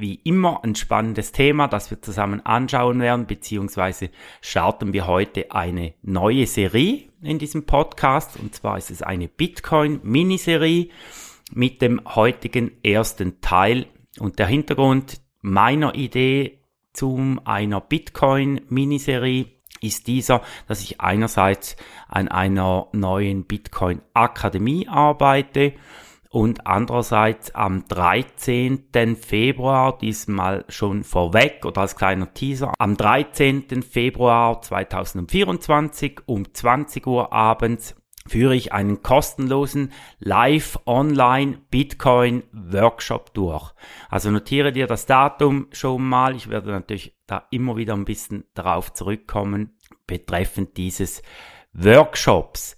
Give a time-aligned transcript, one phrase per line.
[0.00, 5.94] wie immer ein spannendes Thema, das wir zusammen anschauen werden, beziehungsweise starten wir heute eine
[6.02, 8.38] neue Serie in diesem Podcast.
[8.38, 10.90] Und zwar ist es eine Bitcoin-Miniserie
[11.52, 13.86] mit dem heutigen ersten Teil.
[14.20, 16.60] Und der Hintergrund meiner Idee
[16.92, 19.46] zum einer Bitcoin-Miniserie
[19.80, 21.74] ist dieser, dass ich einerseits
[22.06, 25.74] an einer neuen Bitcoin-Akademie arbeite
[26.30, 29.16] und andererseits am 13.
[29.16, 33.82] Februar, diesmal schon vorweg oder als kleiner Teaser, am 13.
[33.82, 37.94] Februar 2024 um 20 Uhr abends
[38.28, 43.72] führe ich einen kostenlosen Live-Online Bitcoin Workshop durch.
[44.10, 46.36] Also notiere dir das Datum schon mal.
[46.36, 51.22] Ich werde natürlich da immer wieder ein bisschen darauf zurückkommen betreffend dieses
[51.72, 52.77] Workshops.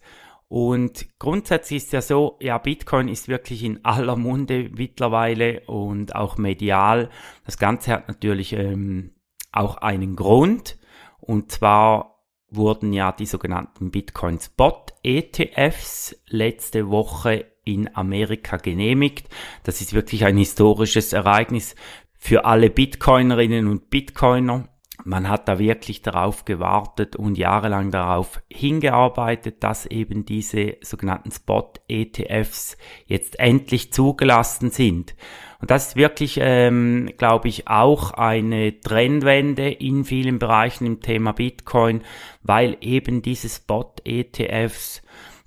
[0.50, 6.38] Und grundsätzlich ist ja so, ja, Bitcoin ist wirklich in aller Munde mittlerweile und auch
[6.38, 7.08] medial.
[7.46, 9.12] Das Ganze hat natürlich ähm,
[9.52, 10.76] auch einen Grund.
[11.20, 19.28] Und zwar wurden ja die sogenannten Bitcoin Spot ETFs letzte Woche in Amerika genehmigt.
[19.62, 21.76] Das ist wirklich ein historisches Ereignis
[22.18, 24.68] für alle Bitcoinerinnen und Bitcoiner.
[25.04, 32.76] Man hat da wirklich darauf gewartet und jahrelang darauf hingearbeitet, dass eben diese sogenannten Spot-ETFs
[33.06, 35.14] jetzt endlich zugelassen sind.
[35.60, 41.32] Und das ist wirklich, ähm, glaube ich, auch eine Trendwende in vielen Bereichen im Thema
[41.32, 42.02] Bitcoin,
[42.42, 45.02] weil eben diese Spot-ETFs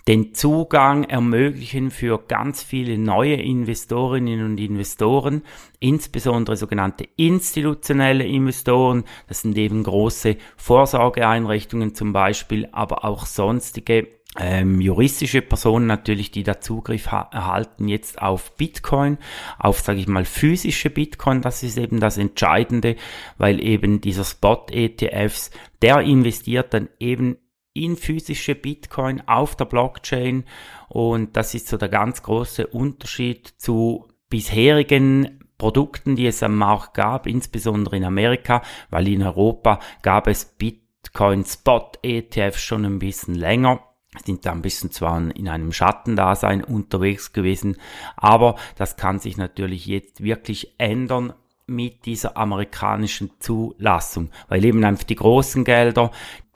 [0.07, 5.43] den Zugang ermöglichen für ganz viele neue Investorinnen und Investoren,
[5.79, 9.05] insbesondere sogenannte institutionelle Investoren.
[9.27, 14.07] Das sind eben große Vorsorgeeinrichtungen zum Beispiel, aber auch sonstige
[14.39, 19.19] ähm, juristische Personen natürlich, die da Zugriff erhalten jetzt auf Bitcoin,
[19.59, 21.41] auf, sage ich mal, physische Bitcoin.
[21.41, 22.95] Das ist eben das Entscheidende,
[23.37, 27.37] weil eben dieser Spot-ETFs, der investiert dann eben
[27.73, 30.45] in physische Bitcoin auf der Blockchain.
[30.89, 36.93] Und das ist so der ganz große Unterschied zu bisherigen Produkten, die es am Markt
[36.93, 43.35] gab, insbesondere in Amerika, weil in Europa gab es Bitcoin Spot ETFs schon ein bisschen
[43.35, 43.81] länger.
[44.25, 47.77] Sind da ein bisschen zwar in einem Schattendasein unterwegs gewesen,
[48.15, 51.33] aber das kann sich natürlich jetzt wirklich ändern
[51.65, 56.11] mit dieser amerikanischen Zulassung, weil eben einfach die großen Gelder,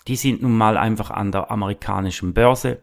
[0.08, 2.82] die sind nun mal einfach an der amerikanischen Börse.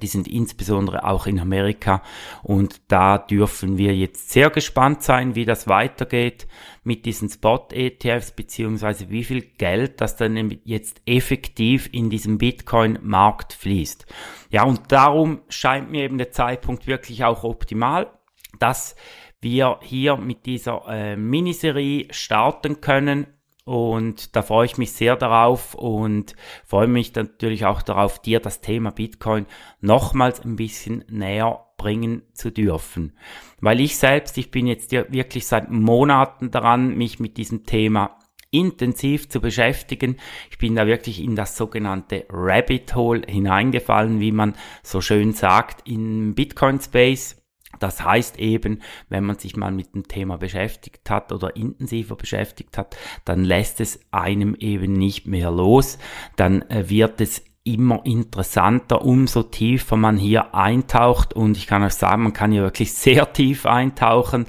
[0.00, 2.00] Die sind insbesondere auch in Amerika
[2.44, 6.46] und da dürfen wir jetzt sehr gespannt sein, wie das weitergeht
[6.84, 14.06] mit diesen Spot-ETFs beziehungsweise wie viel Geld das dann jetzt effektiv in diesen Bitcoin-Markt fließt.
[14.50, 18.12] Ja, und darum scheint mir eben der Zeitpunkt wirklich auch optimal,
[18.60, 18.94] dass
[19.40, 23.26] wir hier mit dieser äh, Miniserie starten können
[23.70, 26.34] und da freue ich mich sehr darauf und
[26.66, 29.46] freue mich natürlich auch darauf, dir das Thema Bitcoin
[29.80, 33.16] nochmals ein bisschen näher bringen zu dürfen.
[33.60, 38.18] Weil ich selbst, ich bin jetzt wirklich seit Monaten daran, mich mit diesem Thema
[38.50, 40.16] intensiv zu beschäftigen.
[40.50, 45.88] Ich bin da wirklich in das sogenannte Rabbit Hole hineingefallen, wie man so schön sagt,
[45.88, 47.39] im Bitcoin Space.
[47.80, 52.78] Das heißt eben, wenn man sich mal mit dem Thema beschäftigt hat oder intensiver beschäftigt
[52.78, 55.98] hat, dann lässt es einem eben nicht mehr los.
[56.36, 61.34] Dann äh, wird es immer interessanter, umso tiefer man hier eintaucht.
[61.34, 64.46] Und ich kann euch sagen, man kann hier wirklich sehr tief eintauchen.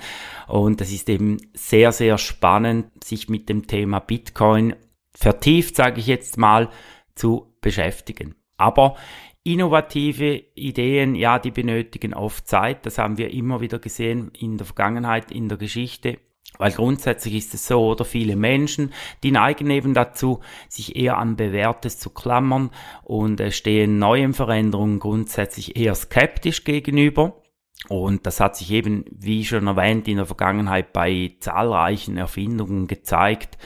[0.47, 4.75] Und es ist eben sehr, sehr spannend, sich mit dem Thema Bitcoin
[5.13, 6.69] vertieft, sage ich jetzt mal,
[7.15, 8.35] zu beschäftigen.
[8.57, 8.95] Aber
[9.43, 12.85] Innovative Ideen, ja, die benötigen oft Zeit.
[12.85, 16.19] Das haben wir immer wieder gesehen in der Vergangenheit, in der Geschichte.
[16.57, 18.93] Weil grundsätzlich ist es so, oder viele Menschen,
[19.23, 22.69] die neigen eben dazu, sich eher an Bewährtes zu klammern
[23.03, 27.41] und äh, stehen neuen Veränderungen grundsätzlich eher skeptisch gegenüber.
[27.87, 33.57] Und das hat sich eben, wie schon erwähnt, in der Vergangenheit bei zahlreichen Erfindungen gezeigt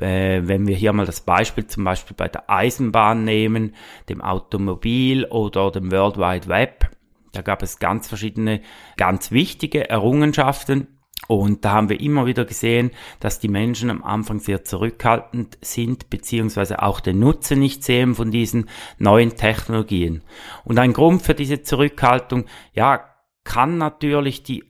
[0.00, 3.74] äh, wenn wir hier mal das Beispiel zum Beispiel bei der Eisenbahn nehmen,
[4.08, 6.90] dem Automobil oder dem World Wide Web,
[7.32, 8.62] da gab es ganz verschiedene,
[8.96, 10.88] ganz wichtige Errungenschaften,
[11.28, 12.90] Und da haben wir immer wieder gesehen,
[13.20, 18.30] dass die Menschen am Anfang sehr zurückhaltend sind, beziehungsweise auch den Nutzen nicht sehen von
[18.30, 20.22] diesen neuen Technologien.
[20.64, 22.44] Und ein Grund für diese Zurückhaltung,
[22.74, 23.15] ja,
[23.46, 24.64] kann natürlich die,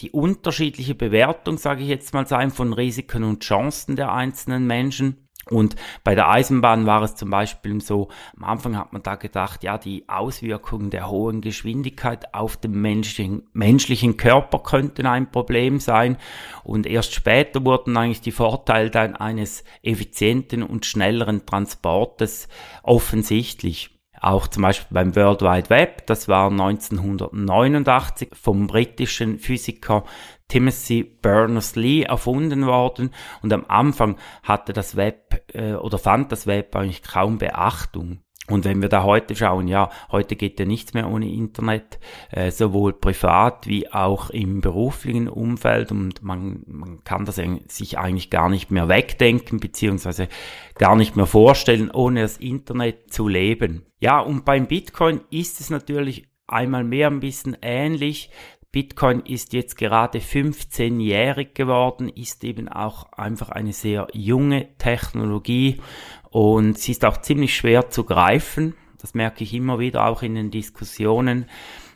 [0.00, 5.28] die unterschiedliche Bewertung, sage ich jetzt mal, sein von Risiken und Chancen der einzelnen Menschen.
[5.50, 5.74] Und
[6.04, 9.76] bei der Eisenbahn war es zum Beispiel so, am Anfang hat man da gedacht, ja,
[9.76, 16.16] die Auswirkungen der hohen Geschwindigkeit auf den menschlichen, menschlichen Körper könnten ein Problem sein.
[16.62, 22.46] Und erst später wurden eigentlich die Vorteile dann eines effizienten und schnelleren Transportes
[22.84, 23.91] offensichtlich
[24.22, 30.04] auch zum Beispiel beim World Wide Web, das war 1989 vom britischen Physiker
[30.48, 33.10] Timothy Berners-Lee erfunden worden
[33.42, 38.21] und am Anfang hatte das Web äh, oder fand das Web eigentlich kaum Beachtung.
[38.48, 42.00] Und wenn wir da heute schauen, ja, heute geht ja nichts mehr ohne Internet,
[42.32, 48.30] äh, sowohl privat wie auch im beruflichen Umfeld und man, man kann das sich eigentlich
[48.30, 50.28] gar nicht mehr wegdenken, beziehungsweise
[50.74, 53.86] gar nicht mehr vorstellen, ohne das Internet zu leben.
[54.00, 58.30] Ja, und beim Bitcoin ist es natürlich einmal mehr ein bisschen ähnlich.
[58.72, 65.78] Bitcoin ist jetzt gerade 15-jährig geworden, ist eben auch einfach eine sehr junge Technologie
[66.30, 68.74] und sie ist auch ziemlich schwer zu greifen.
[68.98, 71.50] Das merke ich immer wieder auch in den Diskussionen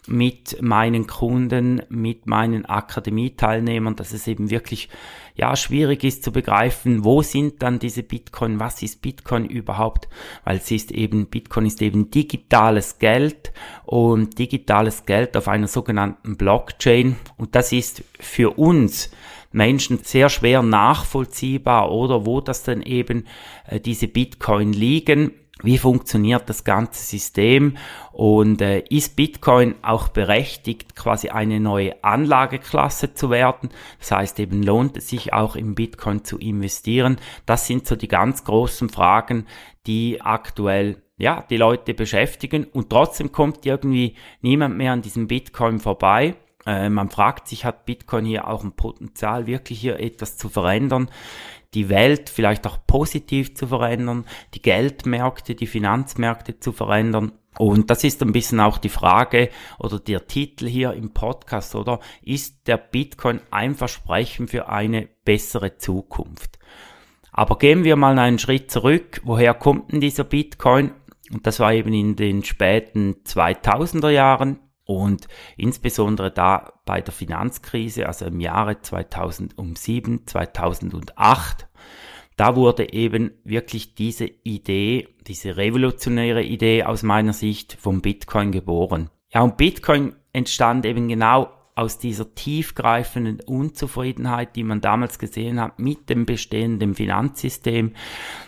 [0.08, 4.88] mit meinen Kunden, mit meinen Akademieteilnehmern, dass es eben wirklich
[5.34, 10.08] ja schwierig ist zu begreifen, wo sind dann diese Bitcoin, was ist Bitcoin überhaupt,
[10.44, 13.52] weil es ist eben Bitcoin ist eben digitales Geld
[13.84, 17.16] und digitales Geld auf einer sogenannten Blockchain.
[17.36, 19.10] Und das ist für uns
[19.52, 23.26] Menschen sehr schwer nachvollziehbar oder wo das denn eben
[23.66, 25.32] äh, diese Bitcoin liegen
[25.62, 27.76] wie funktioniert das ganze System
[28.12, 33.70] und äh, ist Bitcoin auch berechtigt, quasi eine neue Anlageklasse zu werden.
[33.98, 37.16] Das heißt eben lohnt es sich auch im Bitcoin zu investieren.
[37.46, 39.46] Das sind so die ganz großen Fragen,
[39.86, 45.80] die aktuell ja, die Leute beschäftigen und trotzdem kommt irgendwie niemand mehr an diesem Bitcoin
[45.80, 46.36] vorbei.
[46.66, 51.08] Äh, man fragt sich, hat Bitcoin hier auch ein Potenzial, wirklich hier etwas zu verändern?
[51.76, 54.24] die Welt vielleicht auch positiv zu verändern,
[54.54, 57.32] die Geldmärkte, die Finanzmärkte zu verändern.
[57.58, 62.00] Und das ist ein bisschen auch die Frage oder der Titel hier im Podcast, oder?
[62.22, 66.58] Ist der Bitcoin ein Versprechen für eine bessere Zukunft?
[67.30, 69.20] Aber gehen wir mal einen Schritt zurück.
[69.24, 70.92] Woher kommt denn dieser Bitcoin?
[71.30, 74.58] Und das war eben in den späten 2000er Jahren.
[74.86, 81.66] Und insbesondere da bei der Finanzkrise, also im Jahre 2007, 2008,
[82.36, 89.10] da wurde eben wirklich diese Idee, diese revolutionäre Idee aus meiner Sicht vom Bitcoin geboren.
[89.32, 95.78] Ja, und Bitcoin entstand eben genau aus dieser tiefgreifenden Unzufriedenheit, die man damals gesehen hat
[95.78, 97.92] mit dem bestehenden Finanzsystem,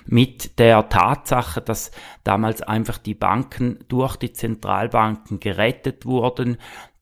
[0.07, 1.93] mit der Tatsache, dass
[2.25, 6.57] damals einfach die Banken durch die Zentralbanken gerettet wurden,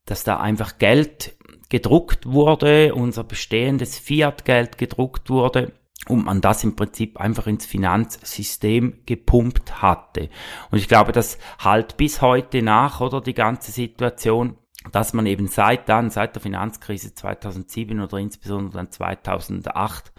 [0.04, 1.36] dass da einfach Geld
[1.68, 5.72] gedruckt wurde, unser bestehendes Fiat-Geld gedruckt wurde
[6.08, 10.28] und man das im Prinzip einfach ins Finanzsystem gepumpt hatte.
[10.70, 14.56] Und ich glaube, das halt bis heute nach, oder die ganze Situation,
[14.92, 20.12] dass man eben seit dann, seit der Finanzkrise 2007 oder insbesondere dann 2008,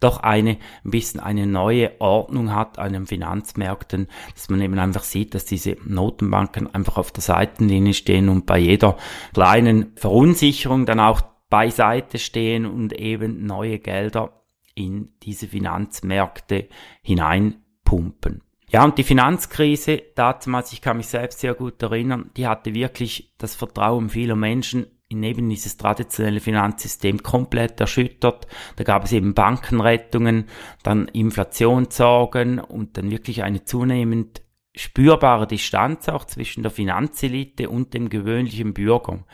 [0.00, 5.04] doch eine, ein bisschen eine neue Ordnung hat an den Finanzmärkten, dass man eben einfach
[5.04, 8.96] sieht, dass diese Notenbanken einfach auf der Seitenlinie stehen und bei jeder
[9.32, 14.42] kleinen Verunsicherung dann auch beiseite stehen und eben neue Gelder
[14.74, 16.68] in diese Finanzmärkte
[17.02, 18.42] hineinpumpen.
[18.72, 23.34] Ja, und die Finanzkrise, damals, ich kann mich selbst sehr gut erinnern, die hatte wirklich
[23.36, 28.46] das Vertrauen vieler Menschen in eben dieses traditionelle Finanzsystem komplett erschüttert.
[28.76, 30.46] Da gab es eben Bankenrettungen,
[30.82, 34.40] dann Inflationssorgen und dann wirklich eine zunehmend
[34.74, 39.26] spürbare Distanz auch zwischen der Finanzelite und dem gewöhnlichen Bürger.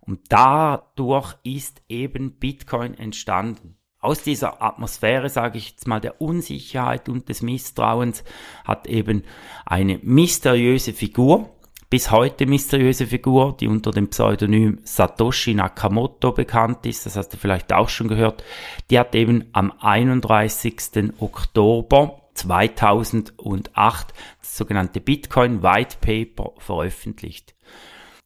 [0.00, 3.75] Und dadurch ist eben Bitcoin entstanden
[4.06, 8.24] aus dieser Atmosphäre, sage ich jetzt mal, der Unsicherheit und des Misstrauens
[8.64, 9.24] hat eben
[9.64, 11.50] eine mysteriöse Figur,
[11.90, 17.36] bis heute mysteriöse Figur, die unter dem Pseudonym Satoshi Nakamoto bekannt ist, das hast du
[17.36, 18.42] vielleicht auch schon gehört,
[18.90, 21.12] die hat eben am 31.
[21.18, 27.54] Oktober 2008 das sogenannte Bitcoin White Paper veröffentlicht.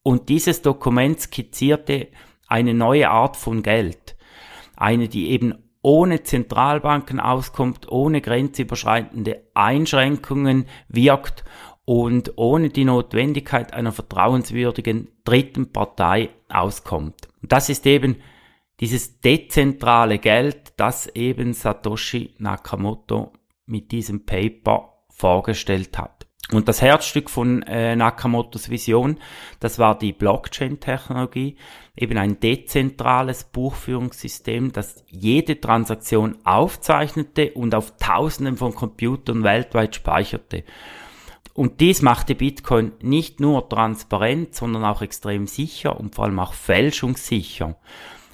[0.02, 2.08] Und dieses Dokument skizzierte
[2.48, 4.16] eine neue Art von Geld.
[4.76, 11.44] Eine, die eben ohne Zentralbanken auskommt, ohne grenzüberschreitende Einschränkungen wirkt
[11.84, 17.28] und ohne die Notwendigkeit einer vertrauenswürdigen dritten Partei auskommt.
[17.42, 18.16] das ist eben
[18.80, 23.30] Dieses dezentrale Geld, das eben Satoshi Nakamoto
[23.66, 26.19] mit diesem Paper vorgestellt hat.
[26.52, 29.18] Und das Herzstück von äh, Nakamotos Vision,
[29.60, 31.56] das war die Blockchain-Technologie,
[31.96, 40.64] eben ein dezentrales Buchführungssystem, das jede Transaktion aufzeichnete und auf Tausenden von Computern weltweit speicherte.
[41.54, 46.54] Und dies machte Bitcoin nicht nur transparent, sondern auch extrem sicher und vor allem auch
[46.54, 47.76] fälschungssicher.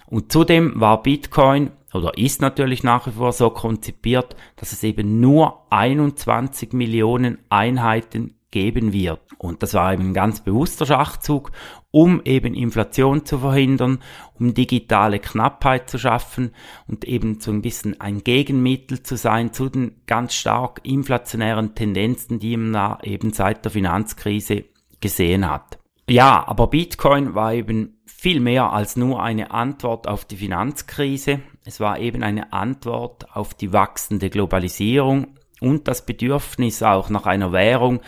[0.06, 5.20] Und zudem war Bitcoin oder ist natürlich nach wie vor so konzipiert, dass es eben
[5.20, 9.20] nur 21 Millionen Einheiten geben wird.
[9.38, 11.52] Und das war eben ein ganz bewusster Schachzug,
[11.90, 13.98] um eben Inflation zu verhindern,
[14.38, 16.52] um digitale Knappheit zu schaffen
[16.86, 22.38] und eben so ein bisschen ein Gegenmittel zu sein zu den ganz stark inflationären Tendenzen,
[22.38, 24.64] die man da eben seit der Finanzkrise
[25.00, 25.78] gesehen hat.
[26.08, 31.40] Ja, aber Bitcoin war eben viel mehr als nur eine Antwort auf die Finanzkrise.
[31.64, 37.50] Es war eben eine Antwort auf die wachsende Globalisierung und das Bedürfnis auch nach einer
[37.52, 38.00] Währung,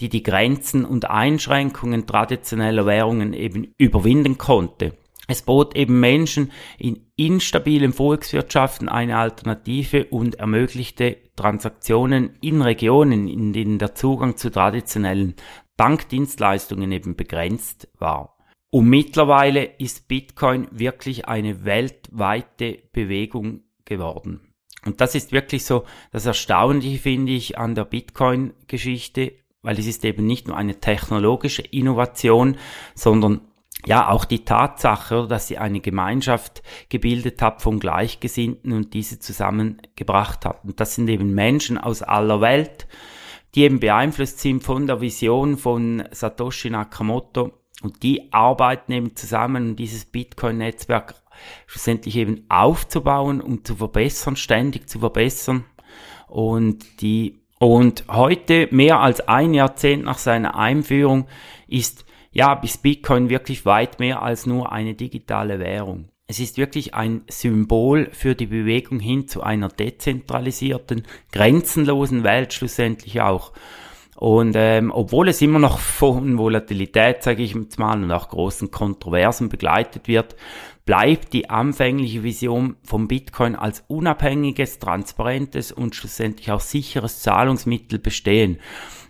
[0.00, 4.92] die die Grenzen und Einschränkungen traditioneller Währungen eben überwinden konnte.
[5.28, 13.52] Es bot eben Menschen in instabilen Volkswirtschaften eine Alternative und ermöglichte Transaktionen in Regionen, in
[13.52, 15.34] denen der Zugang zu traditionellen
[15.76, 18.36] Bankdienstleistungen eben begrenzt war.
[18.70, 24.40] Und mittlerweile ist Bitcoin wirklich eine weltweite Bewegung geworden.
[24.84, 30.04] Und das ist wirklich so das Erstaunliche, finde ich, an der Bitcoin-Geschichte, weil es ist
[30.04, 32.56] eben nicht nur eine technologische Innovation,
[32.94, 33.40] sondern
[33.84, 40.44] ja, auch die Tatsache, dass sie eine Gemeinschaft gebildet hat von Gleichgesinnten und diese zusammengebracht
[40.44, 40.64] hat.
[40.64, 42.86] Und das sind eben Menschen aus aller Welt,
[43.56, 49.70] die eben beeinflusst sind von der Vision von Satoshi Nakamoto und die arbeiten eben zusammen,
[49.70, 51.14] um dieses Bitcoin-Netzwerk
[51.66, 55.64] schlussendlich eben aufzubauen und zu verbessern, ständig zu verbessern.
[56.28, 61.26] Und die, und heute, mehr als ein Jahrzehnt nach seiner Einführung,
[61.66, 66.10] ist ja, bis Bitcoin wirklich weit mehr als nur eine digitale Währung.
[66.28, 73.20] Es ist wirklich ein Symbol für die Bewegung hin zu einer dezentralisierten, grenzenlosen Welt schlussendlich
[73.20, 73.52] auch.
[74.16, 78.72] Und ähm, obwohl es immer noch von Volatilität, sage ich jetzt mal, und auch großen
[78.72, 80.34] Kontroversen begleitet wird,
[80.84, 88.58] bleibt die anfängliche Vision vom Bitcoin als unabhängiges, transparentes und schlussendlich auch sicheres Zahlungsmittel bestehen.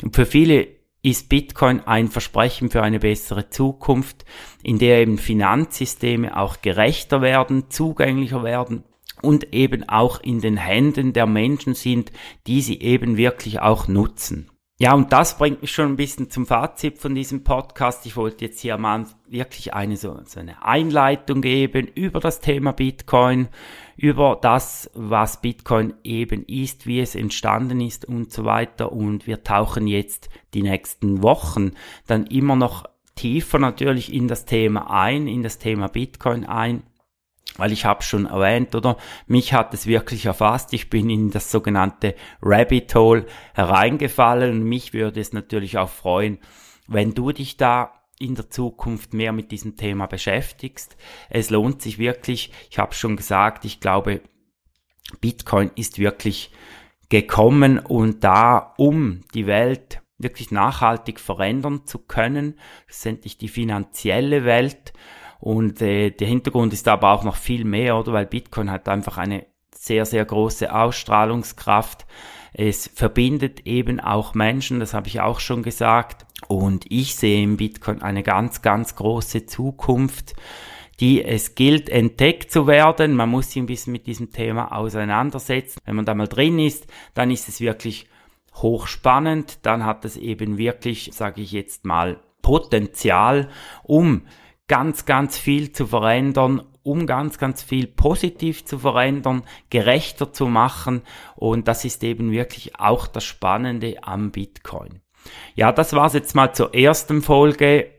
[0.02, 0.75] Und für viele
[1.06, 4.24] ist Bitcoin ein Versprechen für eine bessere Zukunft,
[4.64, 8.82] in der eben Finanzsysteme auch gerechter werden, zugänglicher werden
[9.22, 12.10] und eben auch in den Händen der Menschen sind,
[12.48, 14.50] die sie eben wirklich auch nutzen.
[14.78, 18.04] Ja, und das bringt mich schon ein bisschen zum Fazit von diesem Podcast.
[18.04, 22.72] Ich wollte jetzt hier mal wirklich eine so, so eine Einleitung geben über das Thema
[22.72, 23.48] Bitcoin,
[23.96, 28.92] über das, was Bitcoin eben ist, wie es entstanden ist und so weiter.
[28.92, 31.72] Und wir tauchen jetzt die nächsten Wochen
[32.06, 36.82] dann immer noch tiefer natürlich in das Thema ein, in das Thema Bitcoin ein
[37.56, 38.96] weil ich habe schon erwähnt, oder?
[39.26, 40.72] Mich hat es wirklich erfasst.
[40.72, 46.38] Ich bin in das sogenannte Rabbit Hole hereingefallen und mich würde es natürlich auch freuen,
[46.86, 50.96] wenn du dich da in der Zukunft mehr mit diesem Thema beschäftigst.
[51.28, 52.52] Es lohnt sich wirklich.
[52.70, 54.22] Ich habe schon gesagt, ich glaube,
[55.20, 56.50] Bitcoin ist wirklich
[57.08, 64.92] gekommen und da, um die Welt wirklich nachhaltig verändern zu können, schlussendlich die finanzielle Welt
[65.38, 68.12] und äh, der Hintergrund ist aber auch noch viel mehr, oder?
[68.12, 72.06] Weil Bitcoin hat einfach eine sehr, sehr große Ausstrahlungskraft.
[72.52, 76.24] Es verbindet eben auch Menschen, das habe ich auch schon gesagt.
[76.48, 80.34] Und ich sehe im Bitcoin eine ganz, ganz große Zukunft,
[81.00, 83.14] die es gilt, entdeckt zu werden.
[83.14, 85.78] Man muss sich ein bisschen mit diesem Thema auseinandersetzen.
[85.84, 88.08] Wenn man da mal drin ist, dann ist es wirklich
[88.54, 89.58] hochspannend.
[89.66, 93.50] Dann hat es eben wirklich, sage ich jetzt mal, Potenzial,
[93.82, 94.22] um
[94.68, 101.02] ganz, ganz viel zu verändern, um ganz, ganz viel positiv zu verändern, gerechter zu machen.
[101.34, 105.00] Und das ist eben wirklich auch das Spannende am Bitcoin.
[105.54, 107.90] Ja, das war's jetzt mal zur ersten Folge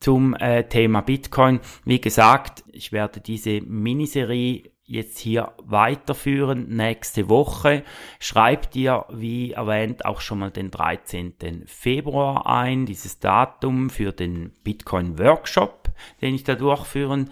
[0.00, 1.60] zum äh, Thema Bitcoin.
[1.84, 7.84] Wie gesagt, ich werde diese Miniserie jetzt hier weiterführen nächste Woche.
[8.20, 11.64] Schreibt ihr, wie erwähnt, auch schon mal den 13.
[11.66, 15.83] Februar ein, dieses Datum für den Bitcoin Workshop,
[16.20, 17.30] den ich da durchführen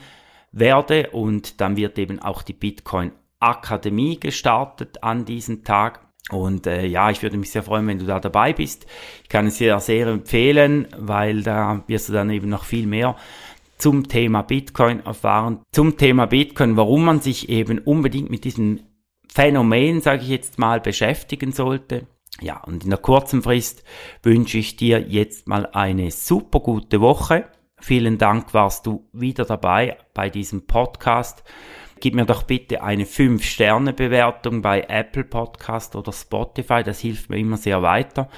[0.53, 1.11] werde.
[1.11, 6.01] Und dann wird eben auch die Bitcoin Akademie gestartet an diesem Tag.
[6.31, 8.87] Und äh, ja, ich würde mich sehr freuen, wenn du da dabei bist.
[9.23, 13.17] Ich kann es dir sehr empfehlen, weil da wirst du dann eben noch viel mehr
[13.77, 18.81] zum Thema Bitcoin erfahren, zum Thema Bitcoin, warum man sich eben unbedingt mit diesem
[19.29, 22.07] Phänomen, sage ich jetzt mal, beschäftigen sollte.
[22.41, 23.83] Ja, und in der kurzen Frist
[24.23, 27.47] wünsche ich dir jetzt mal eine super gute Woche.
[27.85, 31.43] Vielen Dank, warst du wieder dabei bei diesem Podcast.
[31.99, 37.57] Gib mir doch bitte eine 5-Sterne-Bewertung bei Apple Podcast oder Spotify, das hilft mir immer
[37.57, 38.29] sehr weiter.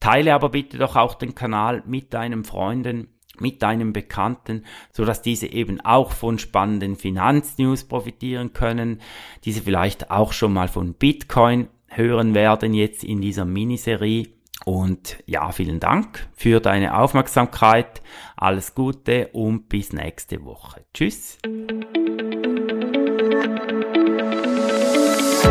[0.00, 3.08] Teile aber bitte doch auch den Kanal mit deinen Freunden,
[3.38, 9.02] mit deinen Bekannten, so dass diese eben auch von spannenden Finanznews profitieren können,
[9.44, 14.28] diese vielleicht auch schon mal von Bitcoin hören werden jetzt in dieser Miniserie.
[14.64, 18.02] Und ja, vielen Dank für deine Aufmerksamkeit.
[18.36, 20.84] Alles Gute und bis nächste Woche.
[20.94, 21.38] Tschüss.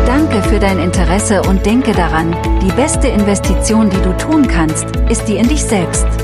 [0.06, 5.26] Danke für dein Interesse und denke daran, die beste Investition, die du tun kannst, ist
[5.26, 6.23] die in dich selbst.